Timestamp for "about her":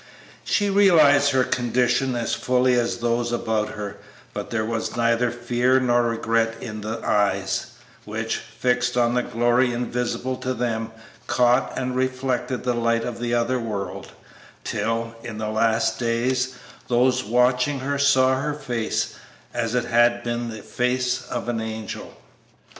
3.31-3.97